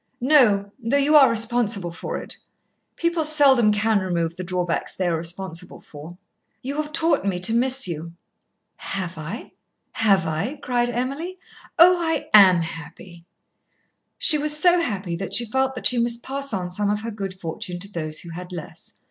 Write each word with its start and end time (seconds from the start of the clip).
"No, 0.19 0.71
though 0.83 0.97
you 0.97 1.15
are 1.15 1.29
responsible 1.29 1.91
for 1.91 2.17
it. 2.17 2.37
People 2.95 3.23
seldom 3.23 3.71
can 3.71 3.99
remove 3.99 4.35
the 4.35 4.43
drawbacks 4.43 4.95
they 4.95 5.05
are 5.07 5.15
responsible 5.15 5.79
for. 5.79 6.17
You 6.63 6.77
have 6.77 6.91
taught 6.91 7.23
me 7.23 7.39
to 7.41 7.53
miss 7.53 7.87
you." 7.87 8.13
"Have 8.77 9.15
I 9.19 9.51
have 9.91 10.25
I?" 10.25 10.59
cried 10.63 10.89
Emily. 10.89 11.37
"Oh! 11.77 11.99
I 12.01 12.29
am 12.33 12.63
happy!" 12.63 13.25
She 14.17 14.39
was 14.39 14.57
so 14.57 14.79
happy 14.81 15.15
that 15.17 15.35
she 15.35 15.45
felt 15.45 15.75
that 15.75 15.85
she 15.85 15.99
must 15.99 16.23
pass 16.23 16.51
on 16.51 16.71
some 16.71 16.89
of 16.89 17.01
her 17.01 17.11
good 17.11 17.39
fortune 17.39 17.79
to 17.81 17.87
those 17.87 18.21
who 18.21 18.31
had 18.31 18.51
less. 18.51 18.93